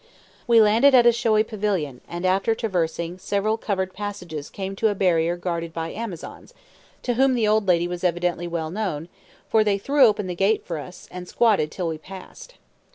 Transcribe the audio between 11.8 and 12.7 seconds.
we passed.